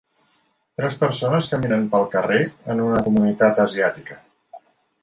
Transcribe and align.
Tres 0.79 0.95
persones 1.01 1.49
caminen 1.51 1.85
pel 1.93 2.09
carrer 2.17 2.41
en 2.75 2.83
una 2.87 3.07
comunitat 3.11 3.63
asiàtica 3.67 4.21